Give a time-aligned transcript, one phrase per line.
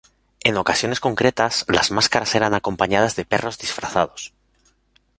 [0.43, 4.33] En ocasiones concretas las máscaras eran acompañadas de perros disfrazados.